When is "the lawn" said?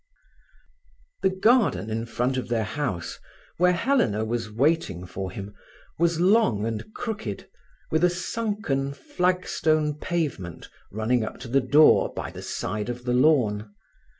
13.05-13.75